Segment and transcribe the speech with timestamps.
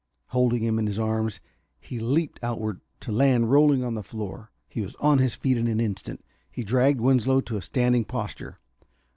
[0.29, 1.39] Holding him in his arms,
[1.79, 4.49] he leaped outward, to land rolling on the floor.
[4.67, 6.25] He was on his feet in an instant.
[6.49, 8.57] He dragged Winslow to a standing posture.